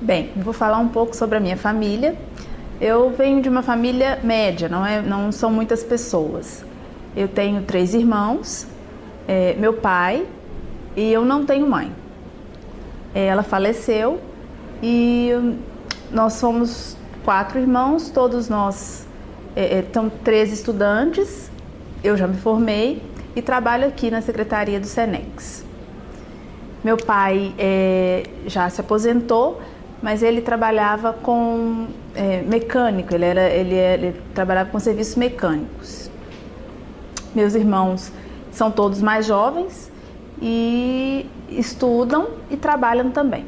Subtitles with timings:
[0.00, 2.14] Bem, vou falar um pouco sobre a minha família.
[2.78, 6.62] Eu venho de uma família média, não, é, não são muitas pessoas.
[7.16, 8.66] Eu tenho três irmãos,
[9.26, 10.26] é, meu pai
[10.94, 11.90] e eu não tenho mãe.
[13.14, 14.20] É, ela faleceu
[14.82, 15.30] e
[16.10, 16.94] nós somos
[17.24, 19.06] quatro irmãos, todos nós
[19.56, 21.50] é, estão é, três estudantes.
[22.04, 23.02] Eu já me formei
[23.34, 25.64] e trabalho aqui na secretaria do Senex.
[26.84, 29.60] Meu pai é, já se aposentou,
[30.02, 36.10] mas ele trabalhava com é, mecânico, ele, era, ele, ele trabalhava com serviços mecânicos.
[37.34, 38.12] Meus irmãos
[38.50, 39.90] são todos mais jovens
[40.40, 43.44] e estudam e trabalham também.